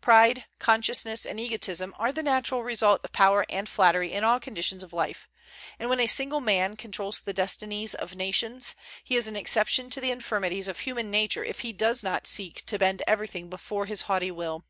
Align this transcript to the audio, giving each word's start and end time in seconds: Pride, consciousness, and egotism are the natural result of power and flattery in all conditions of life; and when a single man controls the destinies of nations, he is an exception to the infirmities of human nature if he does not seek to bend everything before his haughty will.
Pride, 0.00 0.44
consciousness, 0.60 1.26
and 1.26 1.40
egotism 1.40 1.96
are 1.98 2.12
the 2.12 2.22
natural 2.22 2.62
result 2.62 3.00
of 3.04 3.10
power 3.10 3.44
and 3.50 3.68
flattery 3.68 4.12
in 4.12 4.22
all 4.22 4.38
conditions 4.38 4.84
of 4.84 4.92
life; 4.92 5.28
and 5.80 5.90
when 5.90 5.98
a 5.98 6.06
single 6.06 6.40
man 6.40 6.76
controls 6.76 7.20
the 7.20 7.32
destinies 7.32 7.92
of 7.92 8.14
nations, 8.14 8.76
he 9.02 9.16
is 9.16 9.26
an 9.26 9.34
exception 9.34 9.90
to 9.90 10.00
the 10.00 10.12
infirmities 10.12 10.68
of 10.68 10.78
human 10.78 11.10
nature 11.10 11.42
if 11.44 11.62
he 11.62 11.72
does 11.72 12.04
not 12.04 12.28
seek 12.28 12.64
to 12.66 12.78
bend 12.78 13.02
everything 13.08 13.50
before 13.50 13.86
his 13.86 14.02
haughty 14.02 14.30
will. 14.30 14.64